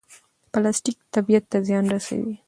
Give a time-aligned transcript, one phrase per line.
[0.53, 2.33] پلاستیک طبیعت ته زیان رسوي.